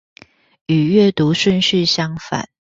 [0.65, 2.49] 與閱讀順序相反